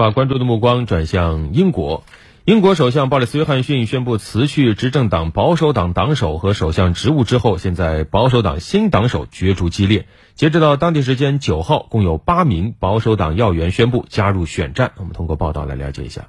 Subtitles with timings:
[0.00, 2.04] 把关注的目光转向英国。
[2.46, 10.06] 英国首相鲍里斯·约翰逊宣布辞去执政党保守党党首和首相职务之后，现在保守党新党首角逐激烈。
[10.34, 14.92] 截止到当地时间九号，共有八名保守党要员宣布加入选战。
[14.96, 16.28] 我们通过报道来了解一下。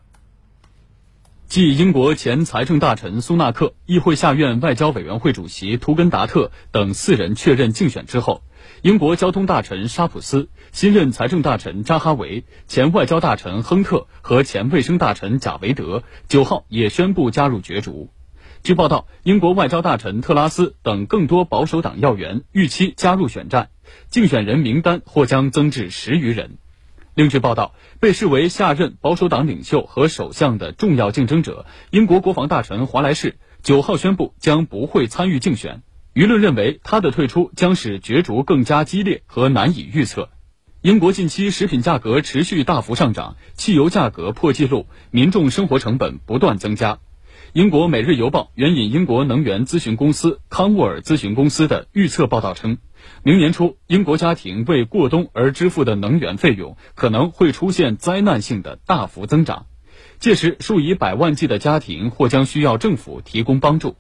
[1.52, 8.42] 继英国前财政大臣苏纳克、议会下院外交委员会主席图根达特等四人确认竞选之后。
[8.84, 18.10] 英国交通大臣沙普斯、新任财政大臣扎哈维、前外交大臣亨特和前卫生大臣贾维德九号也宣布加入角逐。
[18.64, 23.72] 据报道，英国外交大臣特拉斯等更多保守党要员预期加入选战，
[24.10, 26.60] 竞选人名单或将增至十余人。
[27.14, 35.84] 另据报道，被视为下任保守党领袖和首相的重要竞争者英国国防大臣华莱士九号宣布将不会参与竞选。
[36.14, 40.30] 舆论认为，他的退出将使角逐更加激烈和难以预测。
[40.82, 47.00] 英国近期食品价格持续大幅上涨，汽油价格破纪录，民众生活成本不断增加。
[47.54, 52.78] 英国《每日邮报》援引英国能源咨询公司康沃尔咨询公司的预测报道称，
[53.24, 59.66] 明年初英国家庭为过冬而支付的能源费用可能会出现灾难性的大幅增长，
[60.18, 63.98] 届时数以百万计的家庭或将需要政府提供帮助。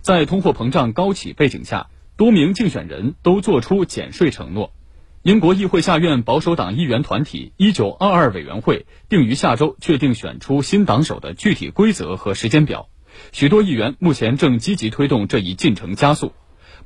[0.00, 4.72] 在通货膨胀高企背景下，多名竞选人都做出减税承诺。
[5.22, 12.88] 英国议会下院保守党议员团体一九二二委员会定于下周确定选出新党首的具体规则和时间表。
[13.32, 16.32] 许多议员目前正积极推动这一进程加速。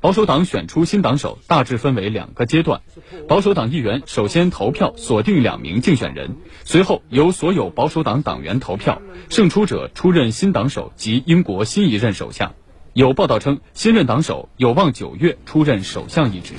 [0.01, 2.81] 保守党选出新党首大致分为两个阶段：
[3.27, 12.55] 保守党议员首先投票锁定两名竞选人，随后由所有保守党党员投票，胜出者出任新党首及英国新一任首相。
[12.93, 16.55] 有报道称，新任党首有望九月出任首相一职。